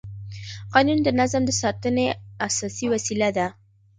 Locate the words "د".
1.03-1.07, 1.45-1.51